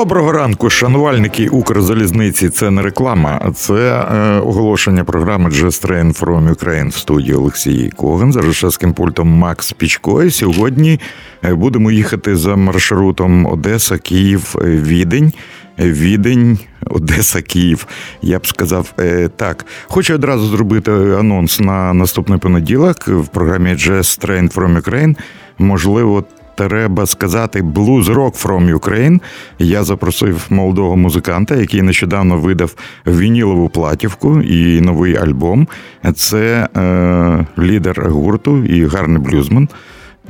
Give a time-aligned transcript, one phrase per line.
[0.00, 2.48] Доброго ранку, шанувальники Укрзалізниці.
[2.48, 8.32] Це не реклама, це е, оголошення програми Just Train from Ukraine в студії Олексій Коган
[8.32, 10.22] за режисерським пультом Макс Пічко.
[10.22, 11.00] І Сьогодні
[11.44, 15.32] е, будемо їхати за маршрутом Одеса, Київ, е, Відень.
[15.78, 17.86] Відень, Одеса, Київ.
[18.22, 19.66] Я б сказав е, так.
[19.88, 25.16] Хочу одразу зробити анонс на наступний понеділок в програмі Just Train from Ukraine.
[25.58, 26.24] Можливо,
[26.68, 29.20] треба сказати Blues Rock from Ukraine.
[29.58, 32.74] Я запросив молодого музиканта, який нещодавно видав
[33.06, 35.68] вінілову платівку і новий альбом.
[36.14, 39.68] Це е, лідер гурту і гарний блюзман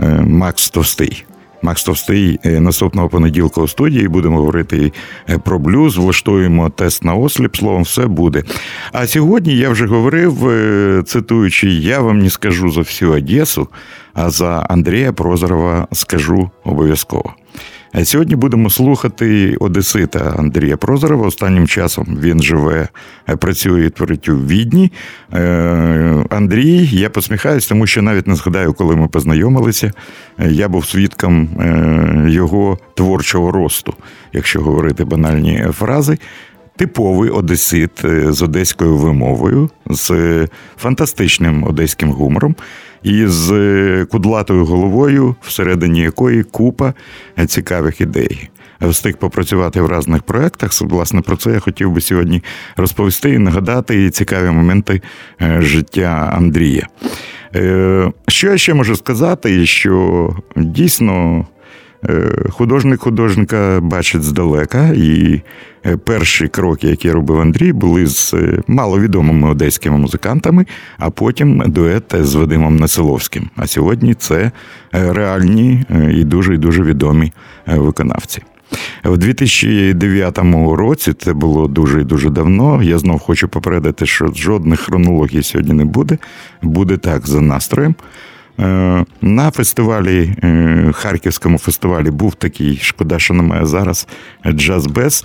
[0.00, 1.24] е, Макс Товстий.
[1.62, 4.92] Макс Товстий е, наступного понеділка у студії будемо говорити
[5.28, 8.42] е, про блюз, влаштуємо тест на осліп, словом, все буде.
[8.92, 13.68] А сьогодні я вже говорив, е, цитуючи, я вам не скажу за всю Одесу,
[14.14, 17.34] а за Андрія Прозорова скажу обов'язково.
[18.04, 21.26] Сьогодні будемо слухати Одесита Андрія Прозорова.
[21.26, 22.88] Останнім часом він живе,
[23.38, 24.92] працює і творить у Відні.
[25.32, 29.92] Е, Андрій, я посміхаюсь, тому що навіть не згадаю, коли ми познайомилися.
[30.38, 33.94] Я був свідком е, його творчого росту,
[34.32, 36.18] якщо говорити банальні фрази.
[36.80, 42.56] Типовий одесит е, з одеською вимовою, з фантастичним одеським гумором
[43.02, 46.94] і з кудлатою головою, всередині якої купа
[47.46, 48.50] цікавих ідей.
[48.80, 50.80] Встиг попрацювати в різних проєктах.
[50.80, 52.42] Власне, про це я хотів би сьогодні
[52.76, 55.02] розповісти і нагадати цікаві моменти
[55.42, 56.86] е, життя Андрія.
[57.56, 61.59] Е, що я ще можу сказати, що дійсно Е,
[62.50, 65.40] художник художника бачить здалека, і
[65.86, 70.66] е, перші кроки, які робив Андрій, були з е, маловідомими одеськими музикантами,
[70.98, 73.50] а потім дует з Вадимом Насиловським.
[73.56, 74.50] А сьогодні це
[74.92, 77.32] реальні і дуже і дуже відомі
[77.66, 78.42] виконавці.
[79.04, 80.38] В 2009
[80.76, 82.82] році це було дуже і дуже давно.
[82.82, 86.18] Я знов хочу попередити, що жодних хронологій сьогодні не буде.
[86.62, 87.94] Буде так за настроєм.
[88.60, 94.06] Е, на фестивалі, е, Харківському фестивалі був такий, шкода, що немає зараз
[94.46, 95.24] джаз без.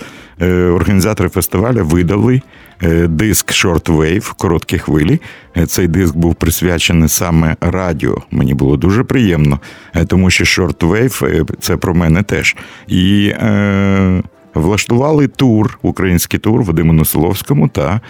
[0.73, 2.41] Організатори фестивалю видали
[2.84, 5.22] е, диск Shortwave, короткі хвилі.
[5.68, 8.22] Цей диск був присвячений саме радіо.
[8.31, 9.59] Мені було дуже приємно,
[10.07, 12.56] тому що Shortwave– це про мене теж.
[12.88, 18.01] І е, влаштували тур, український тур Вадиму Носиловському та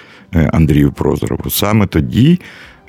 [0.52, 1.50] Андрію Прозорову.
[1.50, 2.40] Саме тоді.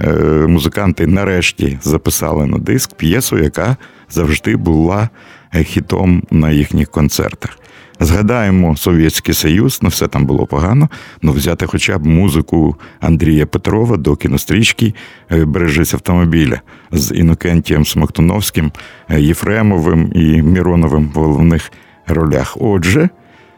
[0.00, 0.12] Е,
[0.46, 3.76] музиканти нарешті записали на диск п'єсу, яка
[4.10, 5.08] завжди була
[5.54, 7.58] е, хітом на їхніх концертах.
[8.00, 10.88] Згадаємо Совєтський Союз, ну все там було погано.
[11.22, 14.94] Ну взяти хоча б музику Андрія Петрова до кінострічки
[15.32, 16.60] е, Бережись автомобіля
[16.92, 18.72] з Інокентієм Смоктуновським,
[19.10, 21.72] Єфремовим і Міроновим в головних
[22.06, 22.56] ролях.
[22.60, 23.08] Отже.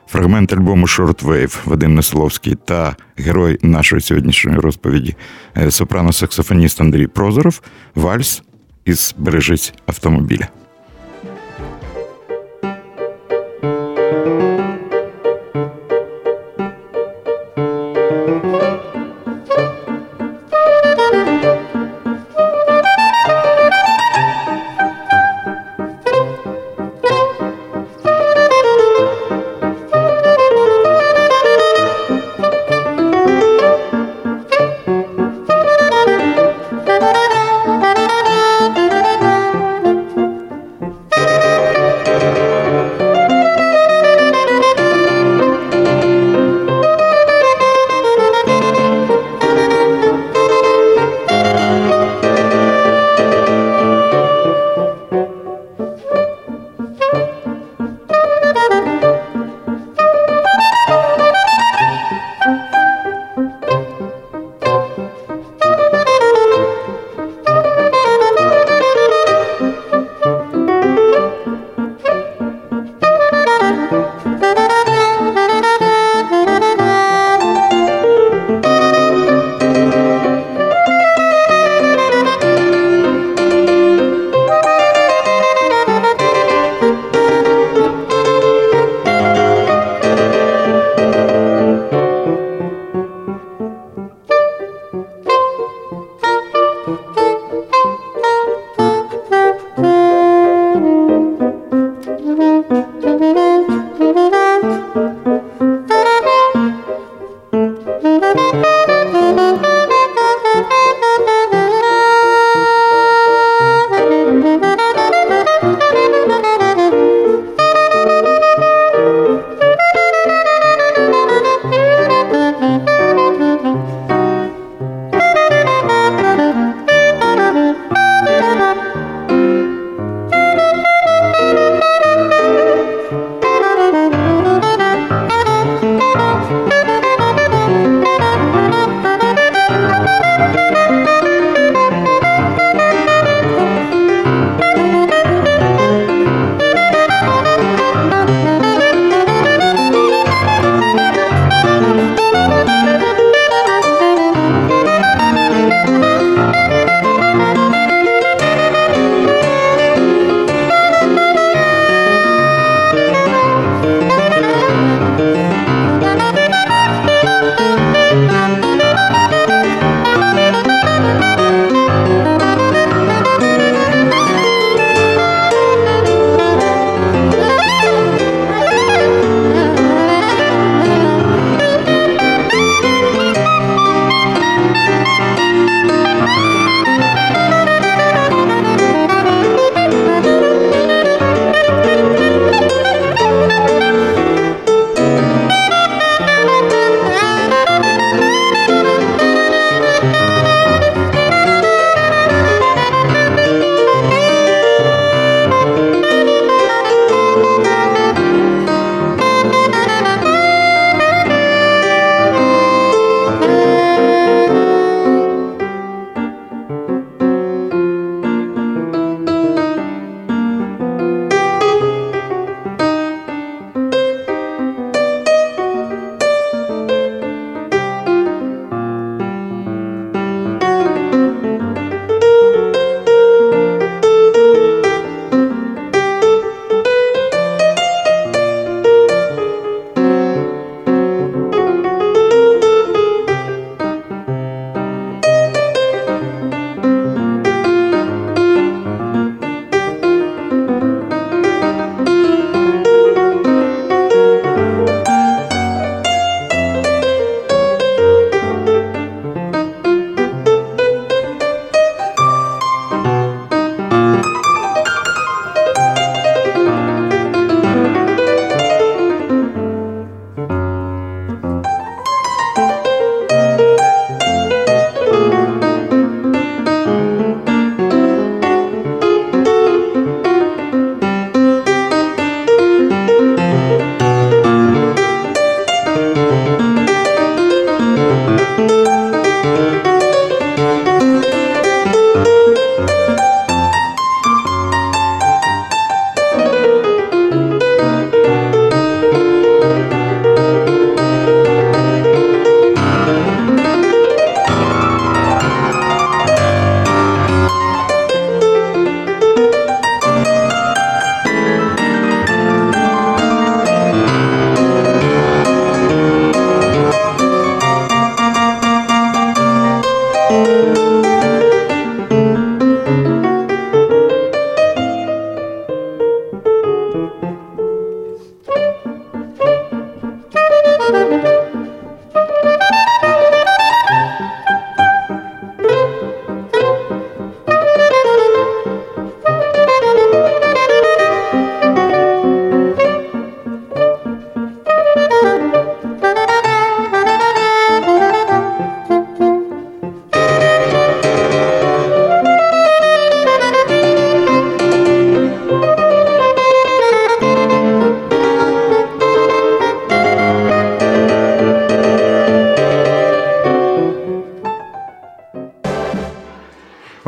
[0.08, 5.16] Фрагмент альбому Shortwave Вадим Несоловський та герой нашої сьогоднішньої розповіді
[5.56, 7.60] е, сопрано-саксофоніст Андрій Прозоров
[7.94, 8.42] Вальс
[8.84, 10.48] із Бережись автомобіля.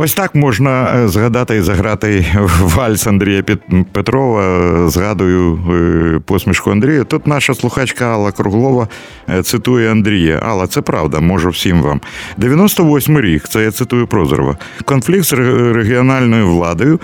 [0.02, 2.26] Ось так можна е, згадати і заграти
[2.60, 3.44] вальс Андрія
[3.92, 4.88] Петрова.
[4.90, 5.89] Згадую е,
[6.30, 7.04] посмішку Андрія.
[7.04, 8.88] Тут наша слухачка Алла Круглова
[9.28, 10.38] е, цитує Андрія.
[10.46, 12.00] Алла, це правда, можу всім вам.
[12.36, 14.56] 98 рік, це я цитую Прозорова.
[14.84, 15.32] Конфлікт з
[15.72, 17.00] регіональною владою.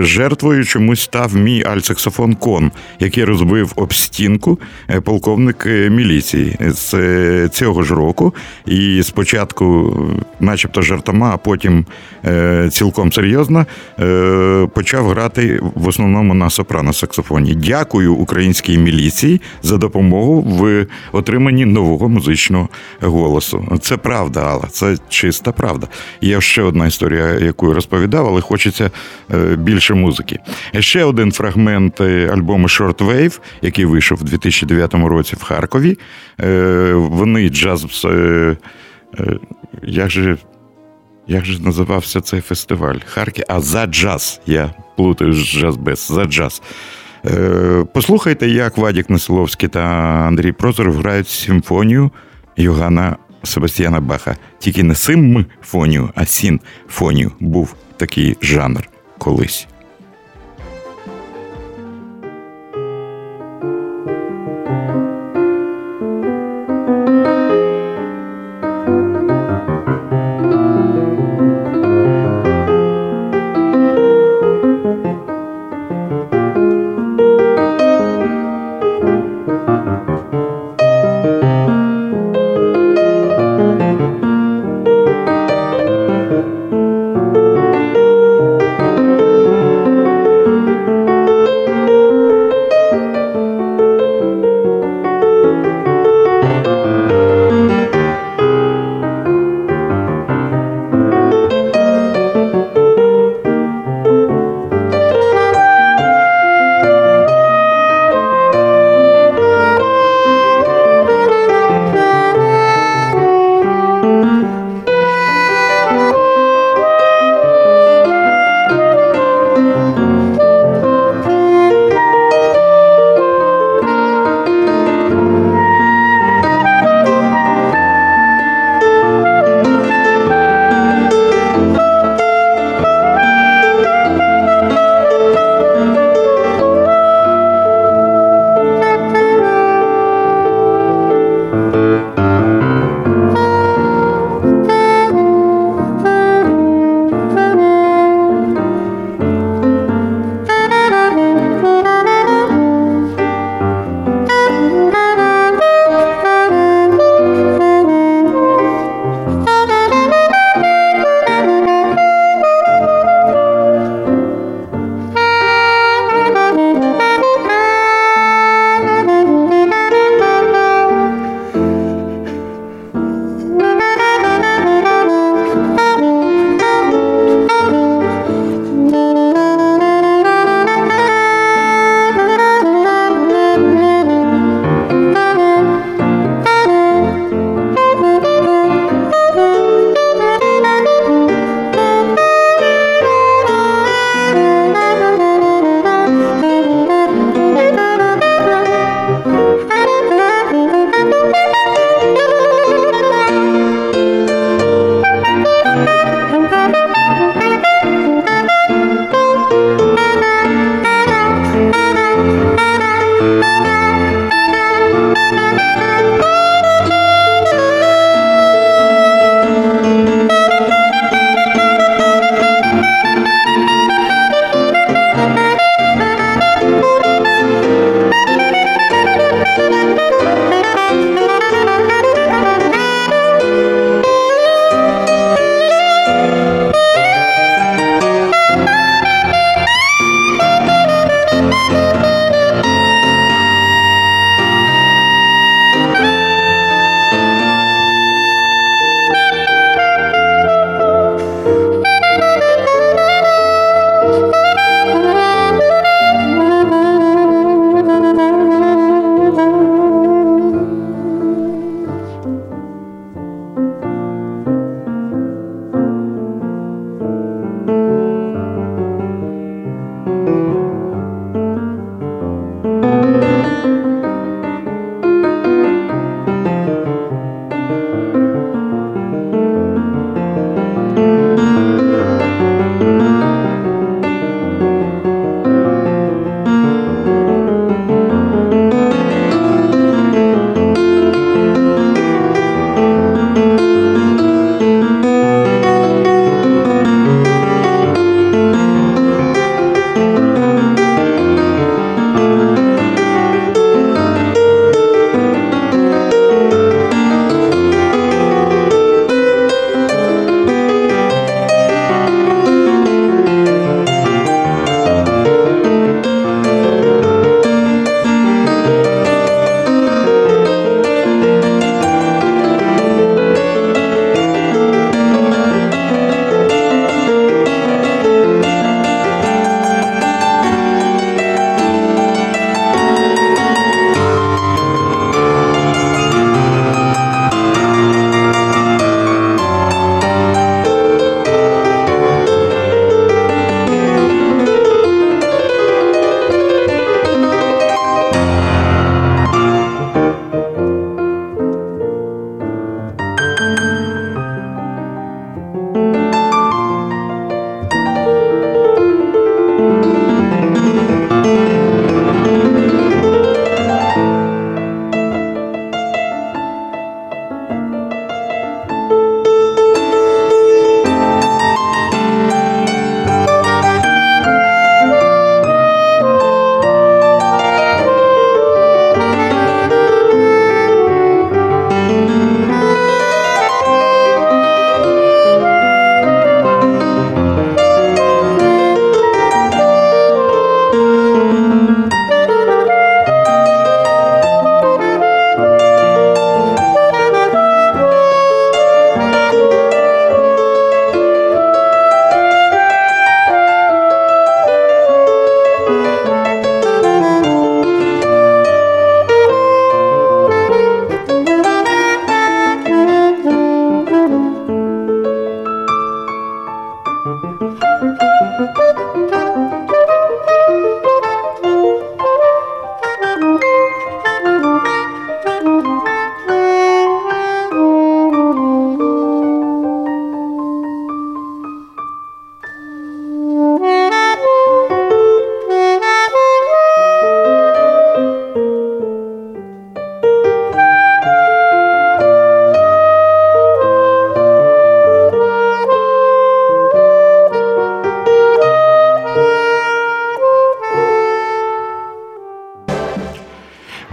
[0.00, 4.58] Жертвою чомусь став мій альсаксофон Кон, який розбив об стінку
[5.04, 8.34] полковник міліції з цього ж року.
[8.66, 9.96] І спочатку,
[10.40, 11.86] начебто, жартома, а потім
[12.28, 13.66] Е, цілком серйозно
[14.00, 17.54] е, почав грати в основному на сопрано-саксофоні.
[17.54, 22.68] Дякую українській міліції за допомогу в отриманні нового музичного
[23.00, 23.78] голосу.
[23.80, 25.86] Це правда, Алла, це чиста правда.
[26.20, 28.90] Є ще одна історія, яку я розповідав, але хочеться
[29.34, 30.38] е, більше музики.
[30.78, 35.98] Ще один фрагмент альбому Short Wave, який вийшов у 2009 році в Харкові.
[36.94, 38.06] Вони джаз.
[39.82, 40.36] Як же
[41.28, 42.98] як же називався цей фестиваль?
[43.06, 44.40] Харків, а за джаз.
[44.46, 46.62] Я плутаю з джаз без за джаз.
[47.26, 49.80] Е, послухайте, як Вадік Несиловський та
[50.26, 52.10] Андрій Прозоров грають симфонію
[52.56, 54.36] Йогана Себастьяна Баха.
[54.58, 57.32] Тільки не симфонію, а сінфонію.
[57.40, 59.66] Був такий жанр колись.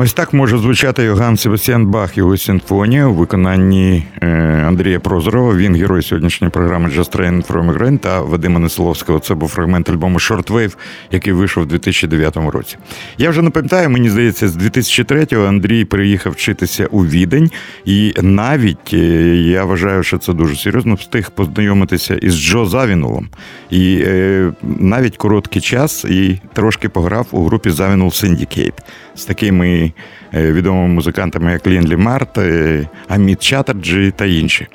[0.05, 5.55] Ось так може звучати Йоган Себастьян Бах, його симфонія у виконанні е, Андрія Прозорова.
[5.55, 9.19] Він герой сьогоднішньої програми Just Train from Ukraine та Вадима Несоловського.
[9.19, 10.75] Це був фрагмент альбому Shortwave,
[11.11, 12.77] який вийшов у 2009 році.
[13.17, 17.51] Я вже не пам'ятаю, мені здається, з 2003-го Андрій приїхав вчитися у Відень,
[17.85, 18.97] і навіть е,
[19.35, 23.29] я вважаю, що це дуже серйозно встиг познайомитися із Джо Завінулом.
[23.69, 28.79] І е, навіть короткий час і трошки пограв у групі Завінул Syndicate
[29.15, 29.91] з такими
[30.33, 34.67] відомими музикантами, як Лінлі Март, е, Аміт Чаттерджі та інші.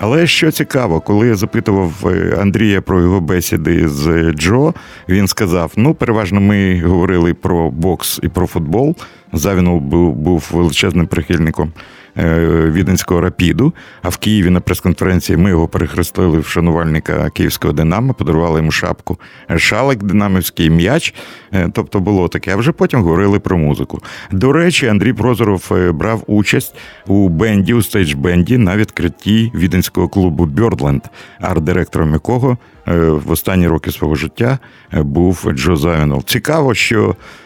[0.00, 4.74] Але що цікаво, коли я запитував е, Андрія про його бесіди з Джо,
[5.08, 8.96] він сказав: ну, переважно ми говорили про бокс і про футбол.
[9.32, 13.72] Завінул був, величезним прихильником Е, віденського Рапіду.
[14.02, 19.18] А в Києві на прес-конференції ми його перехрестили в шанувальника київського Динамо, подарували йому шапку,
[19.50, 21.14] е, шалик динамівський м'яч.
[21.52, 22.52] Е, тобто було таке.
[22.52, 24.02] А вже потім говорили про музику.
[24.30, 26.74] До речі, Андрій Прозоров брав участь
[27.06, 31.02] у бенді, у стейдж-бенді на відкритті віденського клубу Birdland,
[31.40, 32.58] арт-директором якого
[33.26, 34.58] в останні роки свого життя
[34.92, 36.24] був Джо Завінул.
[36.24, 37.16] Цікаво, що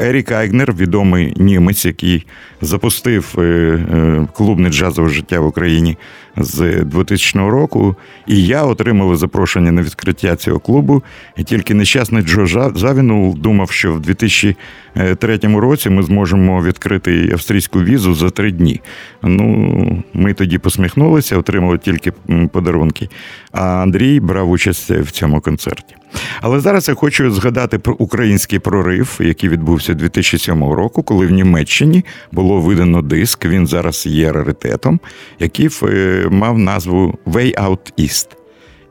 [0.00, 2.26] Ерік Айгнер, відомий німець, який
[2.60, 5.96] запустив е, е, клубне джазове життя в Україні
[6.36, 7.96] з 2000 року.
[8.26, 11.02] І я отримав запрошення на відкриття цього клубу.
[11.36, 18.14] І тільки нещасний Джо Завінул думав, що в 2003 році ми зможемо відкрити австрійську візу
[18.14, 18.80] за три дні.
[19.22, 22.12] Ну, ми тоді посміхнулися, отримали тільки
[22.52, 23.08] подарунки.
[23.52, 25.94] А Андрій брав участь в цьому концерті.
[26.40, 32.04] Але зараз я хочу згадати про український прорив, який відбувся 2007 року, коли в Німеччині
[32.32, 33.46] було видано диск.
[33.46, 35.00] Він зараз є раритетом,
[35.38, 38.28] який е, мав назву Way Out East.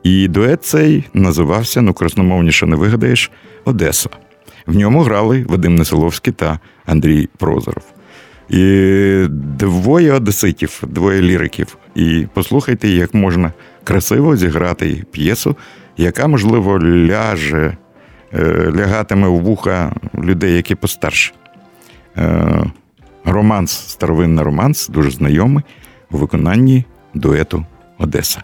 [0.02, 3.30] І дует цей називався, ну красномовніше не вигадаєш,
[3.64, 4.08] Одеса.
[4.66, 7.84] В ньому грали Вадим Несоловський та Андрій Прозоров.
[8.48, 11.76] І двоє одеситів, двоє ліриків.
[11.94, 13.52] І послухайте, як можна
[13.84, 15.56] красиво зіграти п'єсу
[15.96, 17.76] яка, можливо, ляже,
[18.32, 21.32] е, лягатиме в вуха людей, які постарше.
[22.16, 22.64] Е,
[23.24, 25.64] романс, старовинний романс, дуже знайомий
[26.10, 27.66] у виконанні дуету
[27.98, 28.42] Одеса.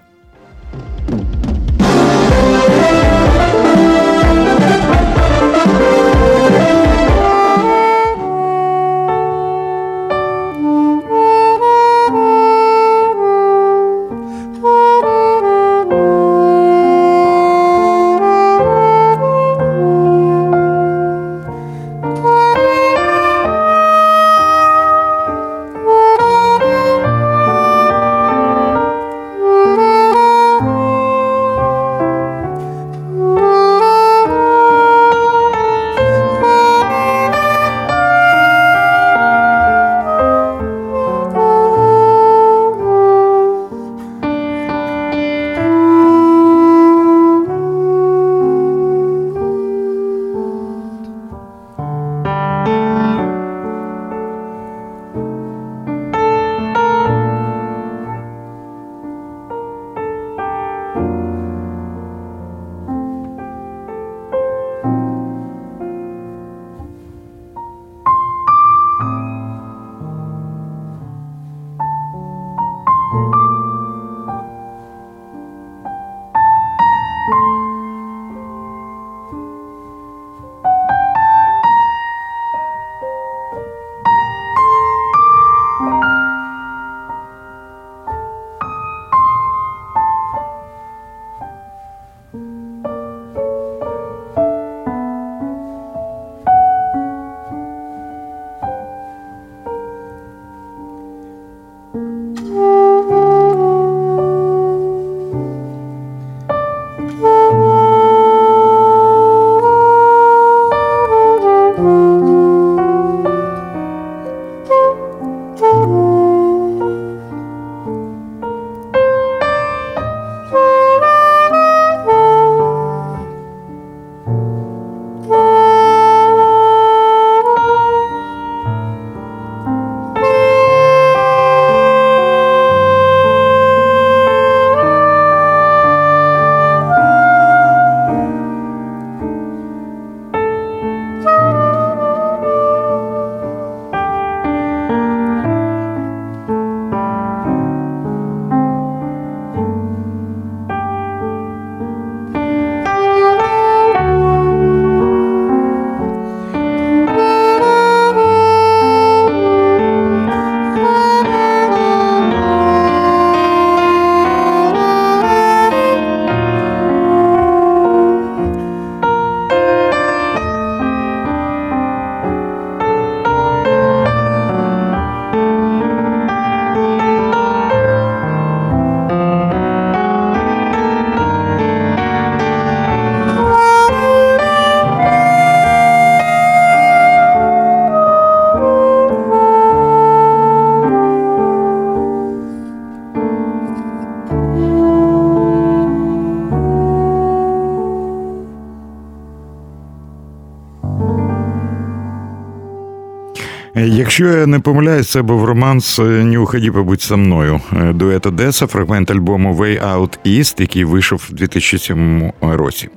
[204.10, 207.60] Якщо я не помиляюсь, це був романс «Не уходи, побудь со мною.
[207.94, 212.88] Дует Одеса, фрагмент альбому Way Out East, який вийшов у 2007 році.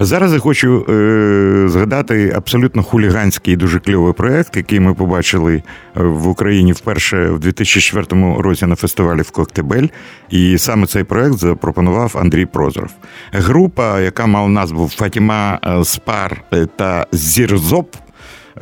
[0.00, 5.62] Зараз я хочу е, згадати абсолютно хуліганський і дуже кльовий проєкт, який ми побачили
[5.94, 8.06] в Україні вперше в 2004
[8.38, 9.86] році на фестивалі в Коктебель.
[10.30, 12.90] І саме цей проєкт запропонував Андрій Прозоров.
[13.32, 16.42] Група, яка мала назву Фатіма Спар
[16.76, 17.96] та Зірзоп.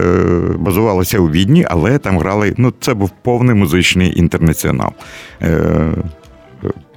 [0.01, 0.05] Е,
[0.59, 2.55] базувалася у Відні, але там грали.
[2.57, 4.93] Ну, це був повний музичний інтернаціонал.
[5.43, 5.91] Е,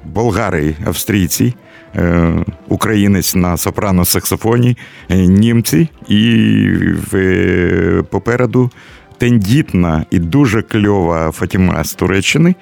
[0.06, 1.54] болгари, австрійці,
[1.96, 2.34] е,
[2.68, 4.78] українець на сопрано-саксофоні,
[5.10, 6.68] німці, і
[8.10, 8.72] попереду
[9.18, 12.56] тендітна і дуже кльова Фатіма з Туреччини.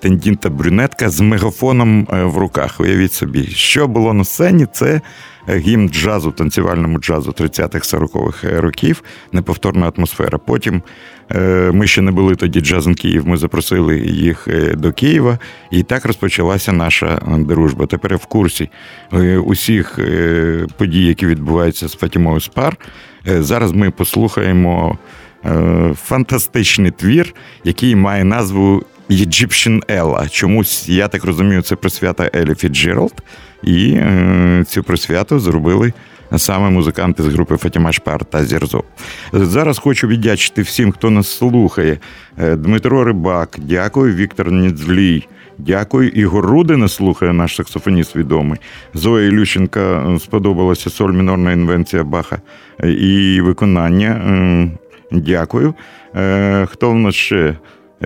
[0.00, 2.80] Тендінта брюнетка з мегафоном в руках.
[2.80, 5.00] Уявіть собі, що було на сцені, це
[5.48, 10.38] гімн джазу, танцювальному джазу 30-х-40-х років, неповторна атмосфера.
[10.38, 10.82] Потім
[11.32, 13.28] е, ми ще не були тоді джазом Київ.
[13.28, 15.38] Ми запросили їх е, до Києва,
[15.70, 17.86] і так розпочалася наша дружба.
[17.86, 18.70] Тепер в курсі
[19.12, 19.98] е, усіх
[20.76, 22.76] подій, які відбуваються з Фатімою Спар.
[23.24, 24.98] Зараз ми послухаємо
[25.94, 30.28] фантастичний твір, який має назву Egyptian Ella.
[30.30, 33.12] Чомусь, я так розумію, це присвята Елі Фіцджеральд.
[33.62, 35.92] І е, цю присвяту зробили
[36.36, 38.84] саме музиканти з групи Фатіма Шпар та Зірзо.
[39.32, 41.98] Зараз хочу віддячити всім, хто нас слухає.
[42.38, 45.26] Е, Дмитро Рибак, дякую, Віктор Ніцвлій.
[45.58, 46.08] Дякую.
[46.08, 48.58] Ігор Рудина слухає наш саксофоніст відомий.
[48.94, 52.40] Зоя Ілющенка е, сподобалася соль мінорна інвенція Баха
[52.84, 54.70] і виконання.
[55.12, 55.74] Дякую.
[56.66, 57.56] Хто в нас ще?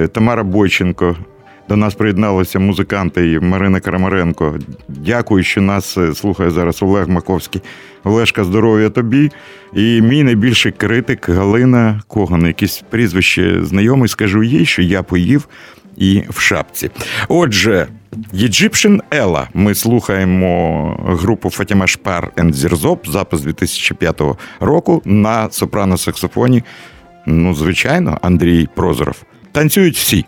[0.06, 1.16] Тамара Бойченко,
[1.68, 4.58] до нас приєдналися музиканти Марина Крамаренко.
[4.88, 7.62] Дякую, що нас е, слухає зараз Олег Маковський.
[8.04, 9.30] Олешка, здоров'я тобі.
[9.72, 15.48] І мій найбільший критик Галина Коган, якесь прізвище знайомий, скажу їй, що я поїв
[15.96, 16.90] і в шапці.
[17.28, 17.86] Отже,
[18.34, 19.46] Egyptian Ella.
[19.54, 24.22] Ми слухаємо групу Фатіма Шпар and Зірзоп, запис 2005
[24.60, 26.62] року на сопрано-саксофоні.
[27.26, 29.22] Ну, звичайно, Андрій Прозоров.
[29.51, 30.25] Танцюють всі.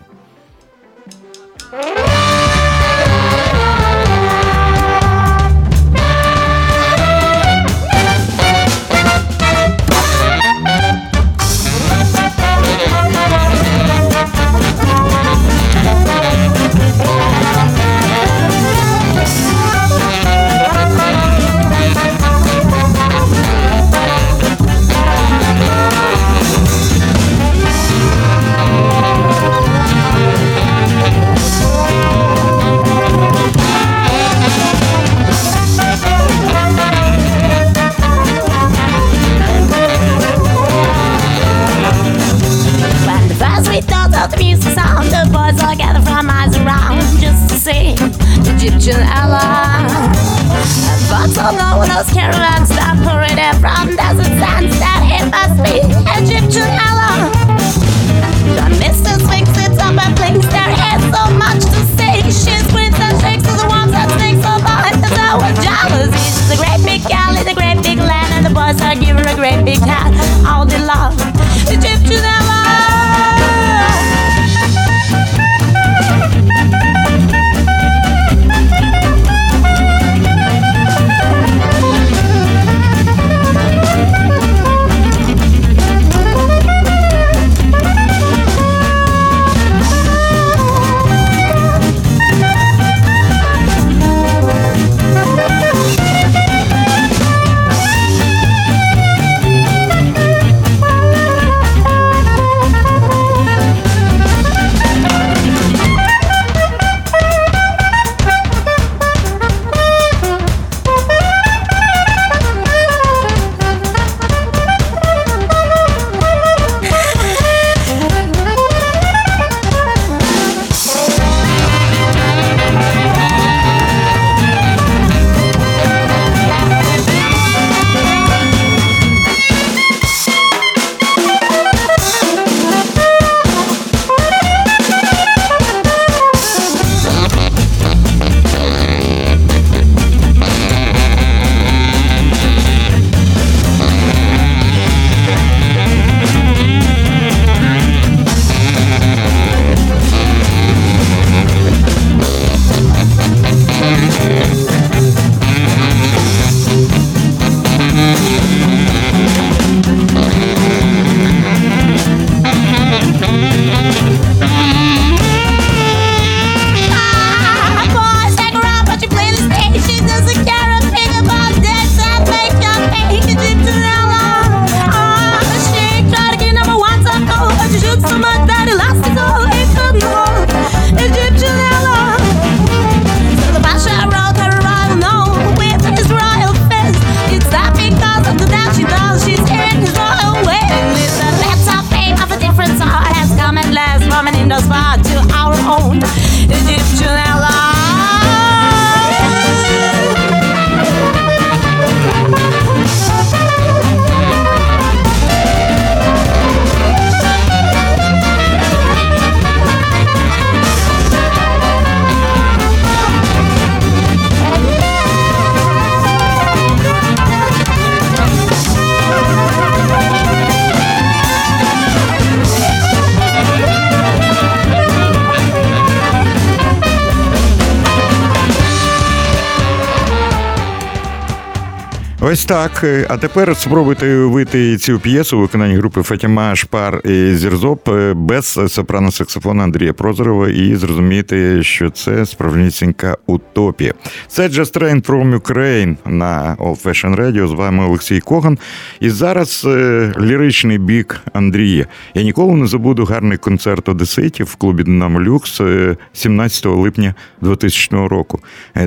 [232.43, 232.85] Ось так.
[232.85, 238.15] Е, А тепер спробуйте уявити цю п'єсу у виконанні групи Фатіма Шпар і Зірзоп е,
[238.15, 243.95] без сопрано-саксофона Андрія Прозорова і зрозуміти, що це справжнісінька утопія.
[244.29, 247.47] Це Just Train from Ukraine на Old Fashion Radio.
[247.47, 248.59] З вами Олексій Коган.
[249.01, 251.87] І зараз е, ліричний бік Андрія.
[252.15, 257.97] Я ніколи не забуду гарний концерт Одеситів в клубі Динамо Люкс е, 17 липня 2000
[258.09, 258.41] року.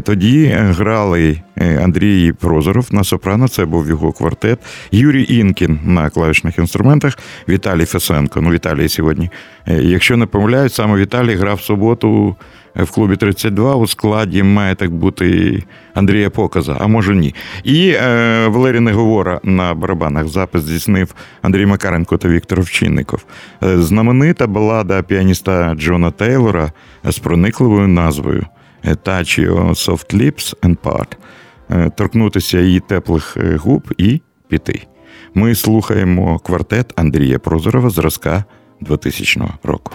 [0.04, 1.42] Тоді грали
[1.84, 4.60] Андрій Прозоров на сопрано, це був його квартет,
[4.92, 7.18] Юрій Інкін на клавішних інструментах,
[7.50, 8.42] Віталій Фесенко.
[8.42, 9.30] Ну, Віталій сьогодні.
[9.68, 12.36] е, Якщо не помиляють, саме Віталій грав в суботу
[12.76, 17.36] в клубі 32 у складі має так бути Андрія Показа, а може ні.
[17.64, 23.26] І е, Валерій Неговора на барабанах запис здійснив Андрій Макаренко та Віктор Овчинников.
[23.64, 26.72] Е, Знаменита балада піаніста Джона Тейлора
[27.04, 28.46] з проникливою назвою
[28.86, 31.08] Touch Your Soft Lips and Part.
[31.70, 34.88] Е, Торкнутися її теплих е, губ і піти.
[35.34, 38.44] Ми слухаємо квартет Андрія Прозорова зразка
[38.82, 39.92] 2000 року.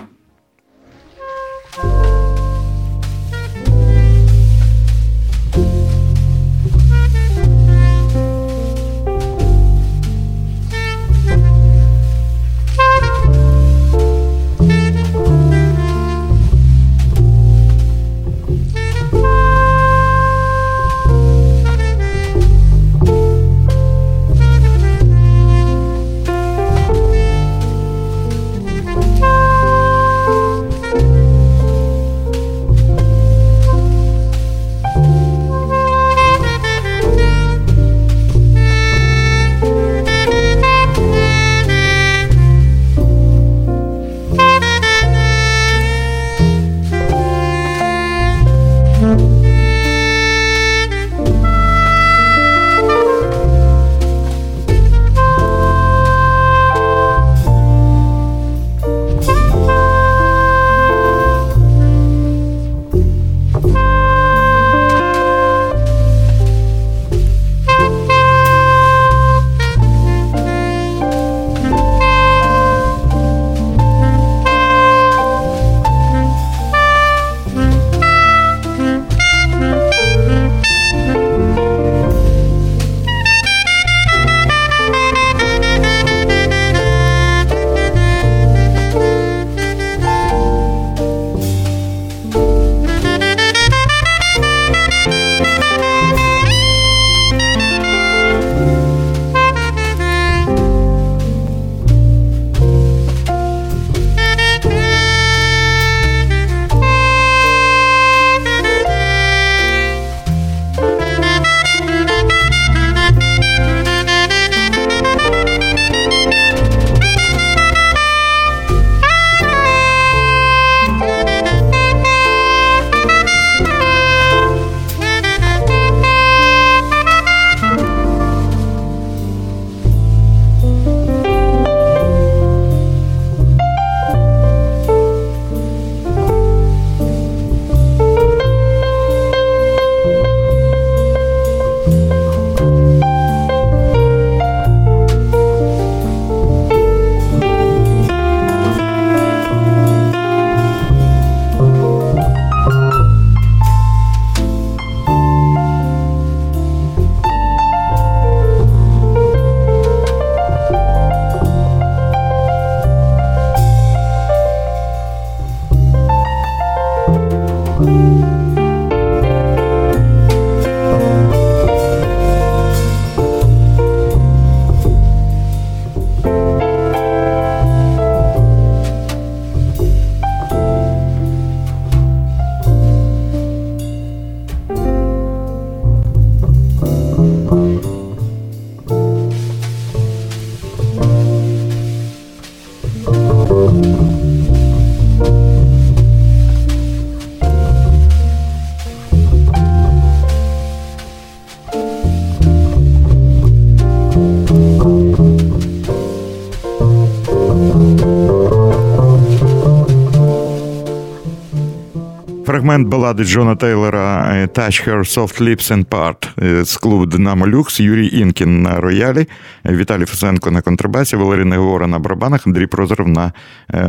[212.71, 217.49] Фрагмент балади Джона Тейлора е, Touch Her Soft Lips and Part е, з клубу Динамо
[217.49, 219.27] Люкс, Юрій Інкін на роялі,
[219.67, 223.33] е, Віталій Фесенко на контрабасі, Валерій Негора на барабанах, Андрій Прозоров на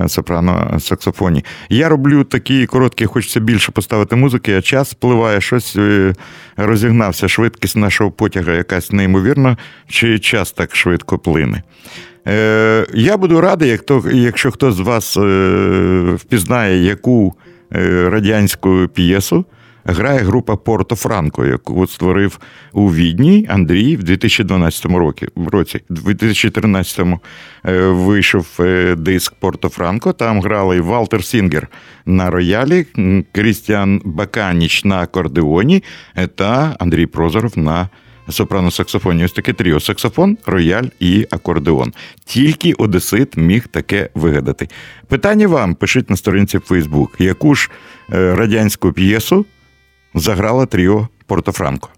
[0.07, 1.45] сопрано саксофоні.
[1.69, 5.77] Я роблю такі короткі, хочеться більше поставити музики, а час впливає, щось
[6.57, 7.27] розігнався.
[7.27, 9.57] Швидкість нашого потяга якась неймовірна,
[9.87, 11.63] чи час так швидко плине.
[12.93, 13.79] Я буду радий,
[14.13, 15.17] якщо хтось з вас
[16.21, 17.35] впізнає, яку.
[17.75, 19.45] Е, радянську п'єсу.
[19.85, 22.39] Грає група Порто Франко, яку створив
[22.73, 25.81] у Відні Андрій в 2012 році.
[25.89, 27.19] В 2013-му
[27.65, 30.13] е, вийшов е, диск Порто Франко.
[30.13, 31.67] Там грали Валтер Сінгер
[32.05, 32.85] на роялі,
[33.31, 35.83] Крістіан Баканіч на акордеоні
[36.35, 37.89] та Андрій Прозоров на
[38.27, 39.25] сопрано-саксофоні.
[39.25, 41.93] Ось таке тріо: саксофон, рояль і акордеон.
[42.25, 44.67] Тільки Одесит міг таке вигадати.
[45.07, 47.71] Питання вам пишіть на сторінці в Фейсбук, яку ж
[48.13, 49.45] е, радянську п'єсу
[50.13, 51.89] заграла тріо Портофранко.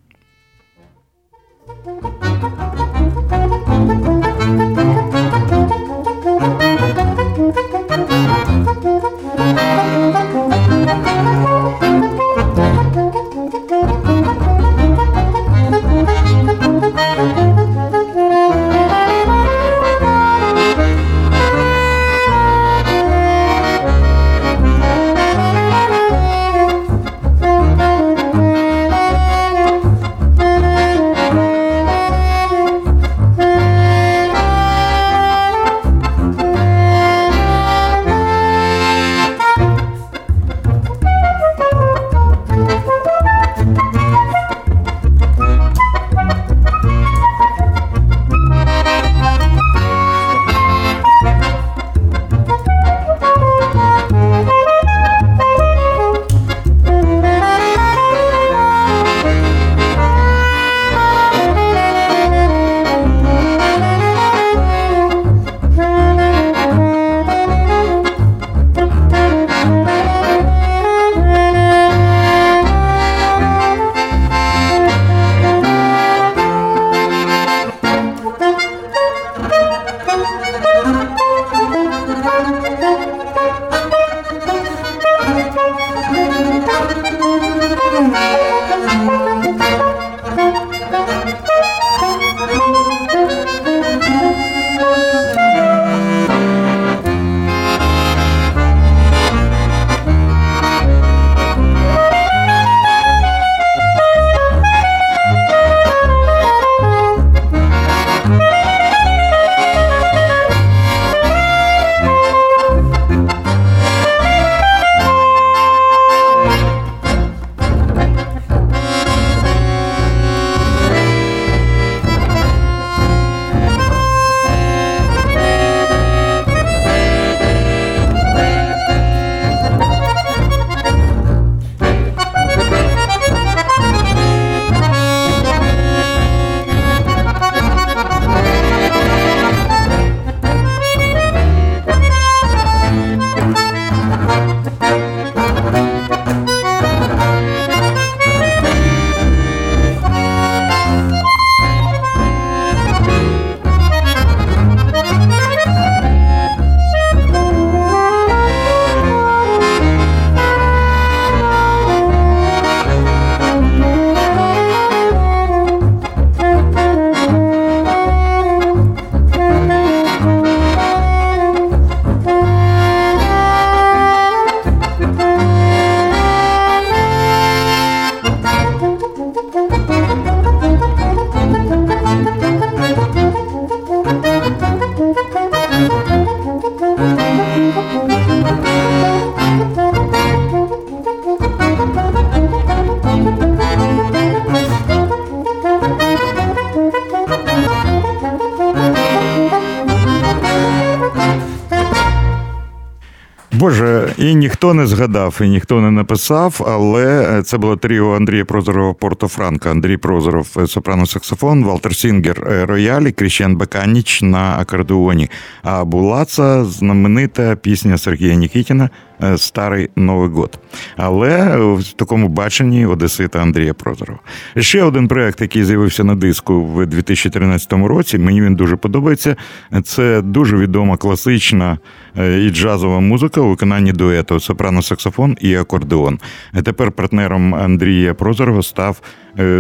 [204.63, 209.71] Ніхто не згадав, і ніхто не написав, але це було тріо Андрія Прозорова Порто Франка,
[209.71, 215.29] Андрій Прозоров, е, сопрано-саксофон, Валтер Сінгер, е, роялі, Крістіан Баканіч на акордеоні.
[215.63, 218.89] А була це знаменита пісня Сергія Нікітіна е,
[219.35, 220.59] Старый Новый год.
[220.97, 224.19] Але в такому баченні Одесита Андрія Прозорова.
[224.57, 228.17] Ще один проект, який з'явився на диску в 2013 році.
[228.17, 229.35] Мені він дуже подобається.
[229.83, 231.77] Це дуже відома класична
[232.17, 236.19] і джазова музика у виконанні дуету сопрано-саксофон і акордеон.
[236.63, 239.01] Тепер партнером Андрія Прозорова став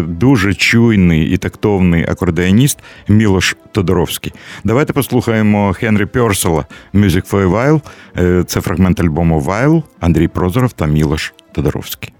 [0.07, 4.33] дуже чуйний і тактовний акордеоніст Мілош Тодоровський.
[4.63, 7.81] Давайте послухаємо Хенрі Пьорсела «Music for a
[8.15, 8.43] While».
[8.43, 12.13] Це фрагмент альбому «While», Андрій Прозоров та Мілош Тодоровський.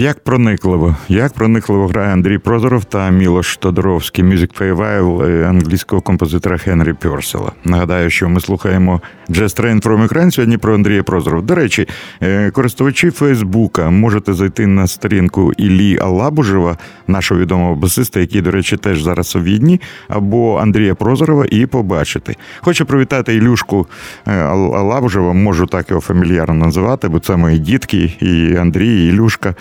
[0.00, 6.92] Як проникливо, як проникливо грає Андрій Прозоров та Мілош Тодоровський Festival е, англійського композитора Хенрі
[6.92, 7.52] Пьорсела.
[7.64, 11.42] Нагадаю, що ми слухаємо Jazz Train from Ukraine сьогодні про Андрія Прозоров.
[11.42, 11.88] До речі,
[12.22, 16.76] е, користувачі Фейсбука можете зайти на сторінку Іллі Алабужева,
[17.06, 22.36] нашого відомого басиста, який, до речі, теж зараз у Відні, або Андрія Прозорова, і побачити.
[22.60, 23.86] Хочу привітати Ілюшку
[24.26, 29.54] е, Алабужева, можу так його фамільярно називати, бо це мої дітки, і Андрій, і Ілюшка.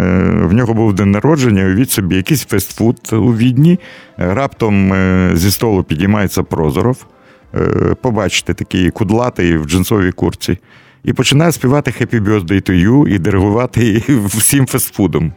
[0.00, 0.04] Е,
[0.44, 3.80] в нього був день народження, уявіть собі, якийсь фестфуд у відні.
[4.16, 7.06] Раптом е, зі столу підіймається Прозоров.
[7.54, 10.58] Е, побачите, такий кудлатий в джинсовій курці.
[11.04, 15.32] І починає співати «Happy Birthday to you» і диригувати всім фестфудом.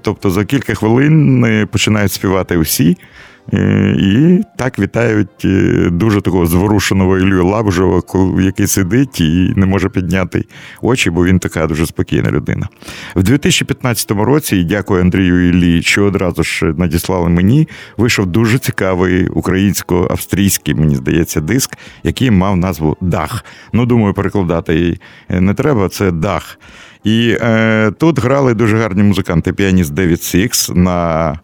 [0.00, 2.96] Тобто за кілька хвилин починають співати усі.
[3.52, 8.02] Е, і так вітають е, дуже такого зворушеного Ілью Лабжова,
[8.40, 10.44] який сидить і не може підняти
[10.82, 12.68] очі, бо він така дуже спокійна людина.
[13.16, 19.28] В 2015 році, і дякую Андрію Іллі, що одразу ж надіслали мені, вийшов дуже цікавий
[19.28, 23.44] українсько-австрійський, мені здається, диск, який мав назву Дах.
[23.72, 26.58] Ну, думаю, перекладати не треба, це Дах.
[27.04, 29.52] І е, тут грали дуже гарні музиканти.
[29.52, 31.38] Піаніст Девід Сікс на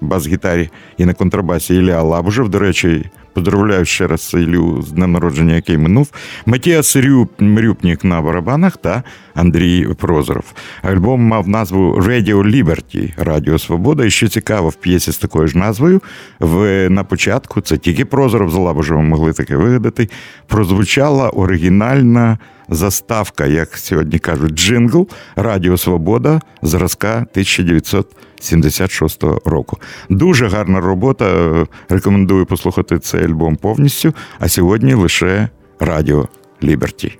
[0.00, 2.48] бас-гітарі і на контрабасі Ілля Лабужев.
[2.48, 6.10] До речі, поздравляю ще раз Іллю з днем народження, який минув.
[6.46, 6.96] Матіас
[7.40, 9.02] Рюпнік на барабанах та
[9.34, 10.52] Андрій Прозоров.
[10.82, 14.04] Альбом мав назву Radio Liberty Радіо Свобода.
[14.04, 16.00] І що цікаво, в п'єсі з такою ж назвою
[16.40, 20.08] в, на початку це тільки Прозоров з Лабужевим могли таке вигадати.
[20.46, 22.38] Прозвучала оригінальна
[22.68, 29.78] заставка, як сьогодні кажуть, джингл Радіо Свобода зразка 1976 року.
[30.10, 31.54] Дуже гарна робота.
[31.88, 34.14] Рекомендую послухати цей альбом повністю.
[34.38, 35.48] А сьогодні лише
[35.80, 36.28] Радіо
[36.62, 37.18] Ліберті.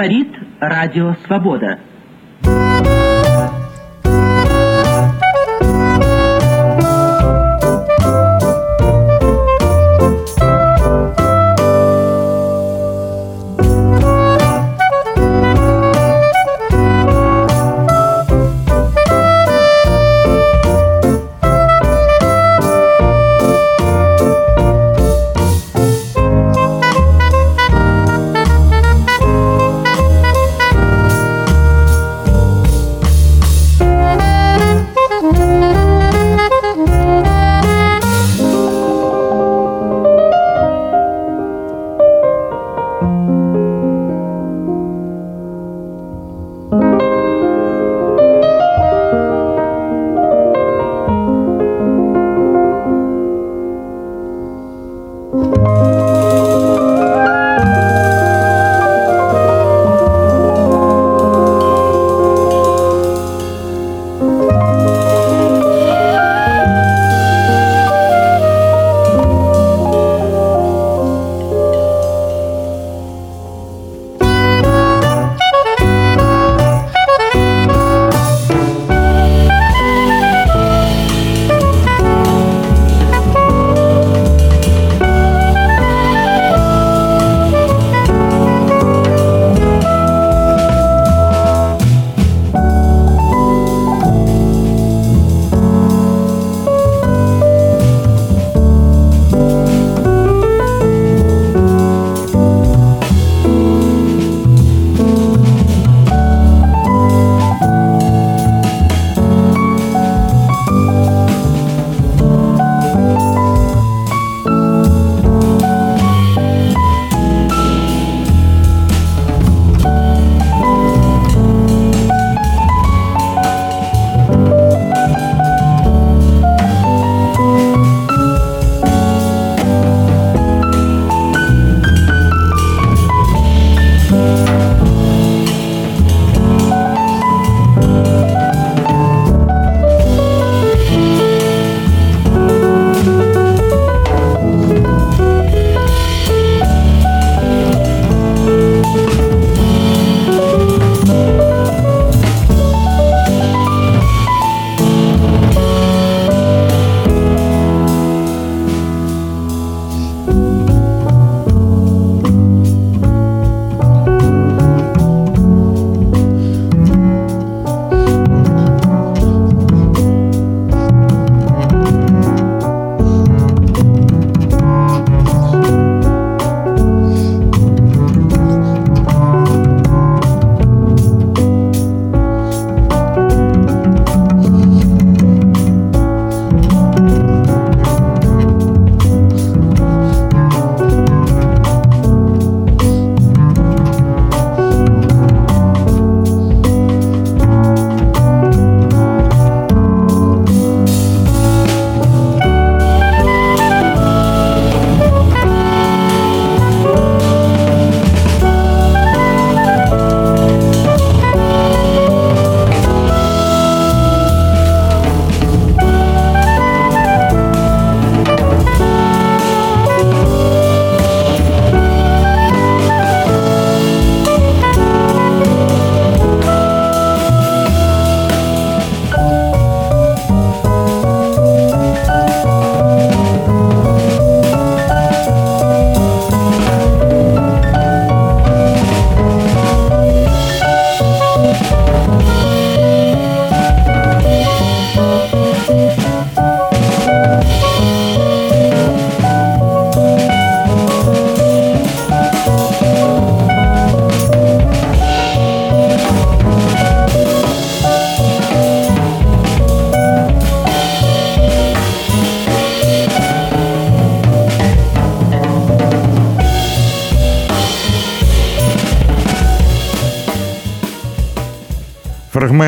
[0.00, 1.89] Говорит Радио Свобода.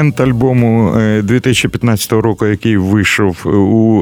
[0.03, 4.00] Фрагмент альбому 2015 року, який вийшов у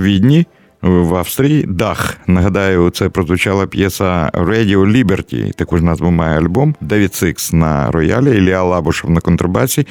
[0.00, 0.46] Відні
[0.82, 1.64] в Австрії.
[1.68, 2.16] Дах.
[2.26, 5.54] Нагадаю, це прозвучала п'єса Radio Liberty.
[5.54, 6.74] Таку ж назву має альбом.
[6.80, 9.86] Девід Сикс на роялі, Ілія Лабушев на контрабасі,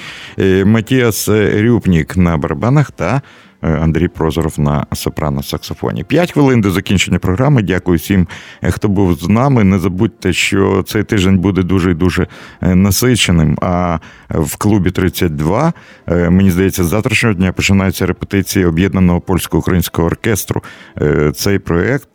[0.65, 3.21] Матіас Рюпнік на барабанах та Е,
[3.61, 6.03] Андрій Прозоров на сопрано саксофоні.
[6.03, 7.61] П'ять хвилин до закінчення програми.
[7.61, 8.27] Дякую всім,
[8.61, 9.63] е, хто був з нами.
[9.63, 12.27] Не забудьте, що цей тиждень буде дуже і дуже
[12.61, 13.57] е, насиченим.
[13.61, 13.97] А
[14.29, 15.73] в клубі 32,
[16.07, 20.63] мені здається, з завтрашнього дня починаються репетиції об'єднаного польсько-українського оркестру.
[21.35, 22.09] Цей проєкт,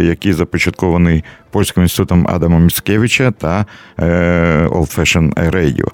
[0.00, 3.66] який започаткований польським інститутом Адама Міцкевича та
[4.68, 5.88] Old Fashion Radio.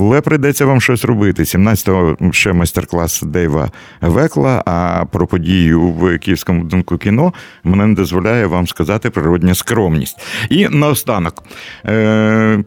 [0.00, 1.42] Але прийдеться вам щось робити.
[1.42, 3.70] 17-го ще майстер-клас Дейва
[4.00, 4.62] Векла.
[4.66, 7.32] А про подію в Київському будинку кіно
[7.64, 10.16] мене не дозволяє вам сказати природня скромність.
[10.50, 11.44] І наостанок.
[11.86, 12.64] Е-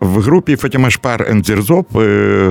[0.00, 1.88] в групі Фатіма Шпар Ензірзоп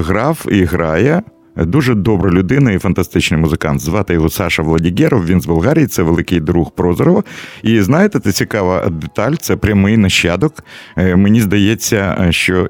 [0.05, 1.21] грав і грає.
[1.55, 3.81] Дуже добра людина і фантастичний музикант.
[3.81, 5.25] Звати його Саша Владігеров.
[5.25, 7.23] Він з Болгарії, це великий друг Прозорова.
[7.63, 10.63] І знаєте, це цікава деталь, це прямий нащадок.
[10.97, 12.69] Е, мені здається, що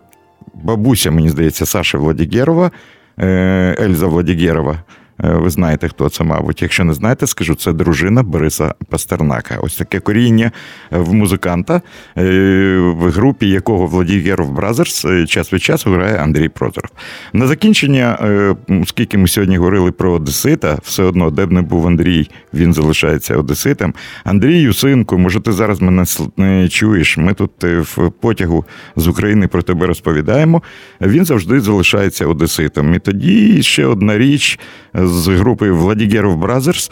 [0.63, 2.71] бабуся, мені здається, Саша Владігерова,
[3.19, 4.83] е, Ельза Владігерова.
[5.19, 6.61] Е, ви знаєте, хто це, мабуть.
[6.61, 9.57] Якщо не знаєте, скажу, це дружина Бориса Пастернака.
[9.61, 10.51] Ось таке коріння
[10.91, 11.81] в музиканта,
[12.17, 16.91] е, в групі якого Владігеров Бразерс час від часу грає Андрій Прозоров.
[17.33, 21.87] На закінчення, е, оскільки ми сьогодні говорили про Одесита, все одно, де б не був
[21.87, 23.93] Андрій, він залишається Одеситом.
[24.23, 26.05] Андрію, синку, може, ти зараз мене
[26.37, 27.17] не чуєш?
[27.17, 30.61] Ми тут в потягу з України про тебе розповідаємо.
[31.01, 32.93] Він завжди залишається Одеситом.
[32.93, 34.59] І тоді ще одна річ
[35.07, 36.91] з групи Владігеров Бразерс.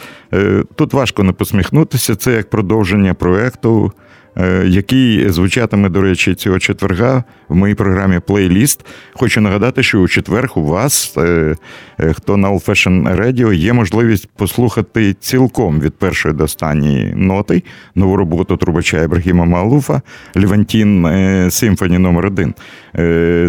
[0.75, 2.15] Тут важко не посміхнутися.
[2.15, 3.91] Це як продовження проекту,
[4.37, 8.85] е, який звучатиме, до речі, цього четверга в моїй програмі Плейліст.
[9.13, 11.55] Хочу нагадати, що у четверг у вас, е,
[11.99, 17.63] е, хто на Old Fashion Radio, є можливість послухати цілком від першої до останньої ноти
[17.95, 20.01] нову роботу трубача Ібрагіма Малуфа
[20.35, 21.07] Левантін
[21.51, 22.53] Симфоні номер 1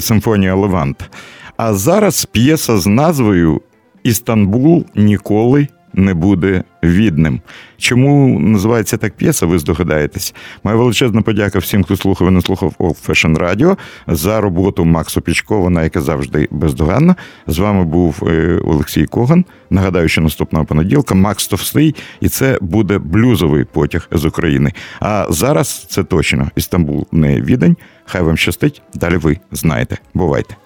[0.01, 1.11] Симфонія Левант.
[1.57, 3.61] А зараз п'єса з назвою
[4.03, 7.41] Істанбул ніколи не буде відним.
[7.79, 10.35] Чому називається так п'єса, ви здогадаєтесь.
[10.65, 13.77] Моя величезна подяка всім, хто слухав і не слухав Fashion Radio
[14.07, 17.17] за роботу Максу Пічко, вона, яка завжди бездоганна.
[17.47, 19.45] З вами був е, Олексій Коган.
[19.71, 24.73] Нагадаю, що наступного понеділка Макс Товстий, і це буде блюзовий потяг з України.
[25.01, 27.77] А зараз це точно Істамбул не відень.
[28.05, 28.83] Хай вам щастить.
[28.95, 29.99] Далі ви знаєте.
[30.15, 30.57] Бувайте.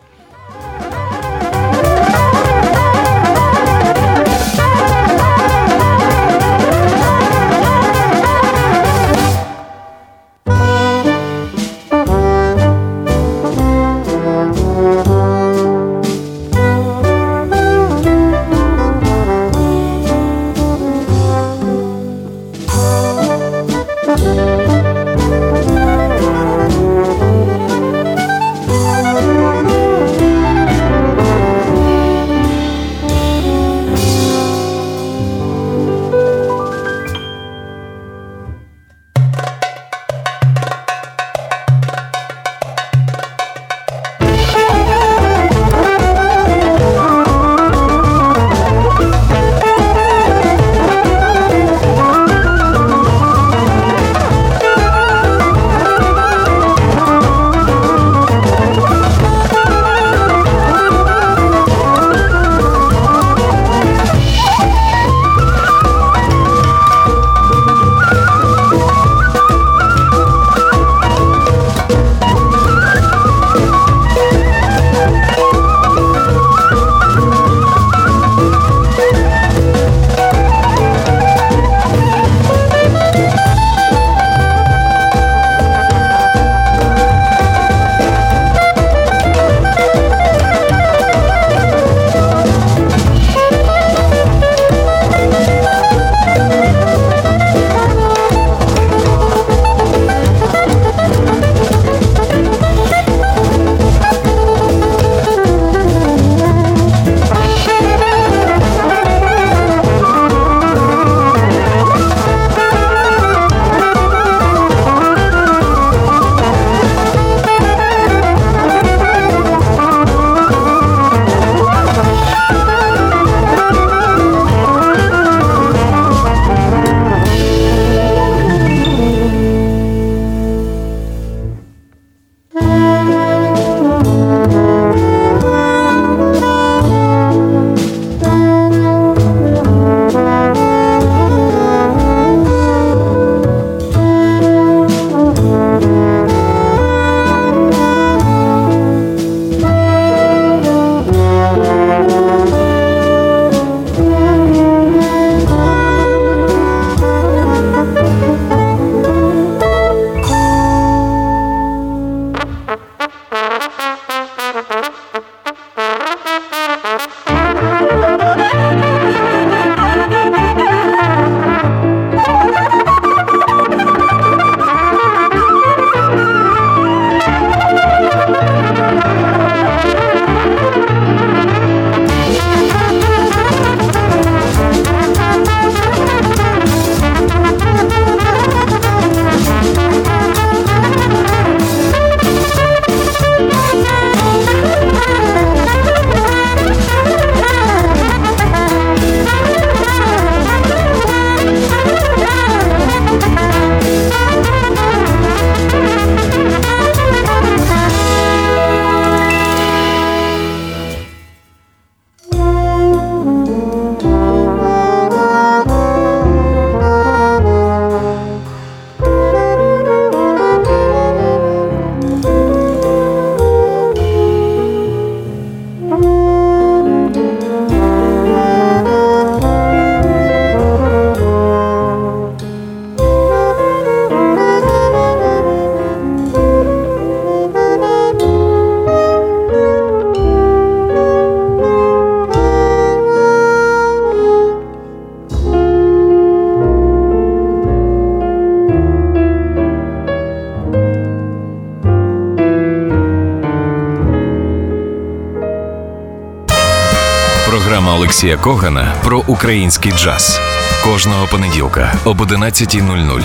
[258.17, 260.41] Олексія Когана про український джаз
[260.85, 263.25] кожного понеділка об 11.00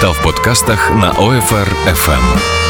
[0.00, 2.61] та в подкастах на OFR FM.